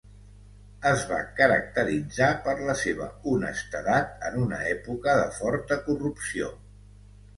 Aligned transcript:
Es 0.91 1.03
va 1.09 1.19
caracteritzar 1.39 2.29
per 2.47 2.55
la 2.69 2.75
seva 2.85 3.09
honestedat 3.33 4.27
en 4.31 4.41
una 4.47 4.63
època 4.71 5.17
de 5.21 5.29
forta 5.41 5.79
corrupció. 5.91 6.51